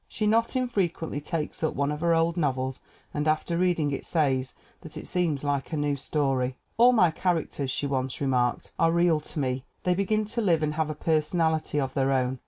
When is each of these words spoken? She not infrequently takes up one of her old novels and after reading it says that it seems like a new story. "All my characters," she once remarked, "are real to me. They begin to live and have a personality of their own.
She 0.07 0.25
not 0.25 0.55
infrequently 0.55 1.21
takes 1.21 1.61
up 1.63 1.75
one 1.75 1.91
of 1.91 2.01
her 2.01 2.15
old 2.15 2.35
novels 2.35 2.79
and 3.13 3.27
after 3.27 3.55
reading 3.55 3.91
it 3.91 4.03
says 4.03 4.55
that 4.81 4.97
it 4.97 5.05
seems 5.05 5.43
like 5.43 5.71
a 5.71 5.77
new 5.77 5.95
story. 5.95 6.55
"All 6.77 6.91
my 6.91 7.11
characters," 7.11 7.69
she 7.69 7.85
once 7.85 8.19
remarked, 8.19 8.71
"are 8.79 8.91
real 8.91 9.19
to 9.19 9.37
me. 9.37 9.63
They 9.83 9.93
begin 9.93 10.25
to 10.25 10.41
live 10.41 10.63
and 10.63 10.73
have 10.73 10.89
a 10.89 10.95
personality 10.95 11.79
of 11.79 11.93
their 11.93 12.11
own. 12.13 12.39